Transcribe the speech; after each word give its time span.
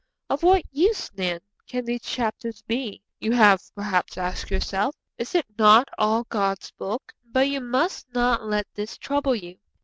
Of 0.31 0.41
what 0.41 0.63
use, 0.71 1.11
then, 1.13 1.41
can 1.67 1.85
these 1.85 2.01
chapters 2.01 2.63
be? 2.63 3.03
you 3.19 3.33
have 3.33 3.61
perhaps 3.75 4.17
asked 4.17 4.49
yourself. 4.49 4.95
Is 5.19 5.35
it 5.35 5.45
not 5.59 5.89
all 5.95 6.23
God's 6.23 6.71
Book? 6.71 7.13
But 7.31 7.49
you 7.49 7.61
must 7.61 8.11
not 8.11 8.43
let 8.43 8.65
this 8.73 8.97
trouble 8.97 9.35
you. 9.35 9.59